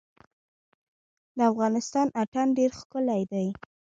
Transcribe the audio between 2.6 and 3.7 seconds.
ښکلی دی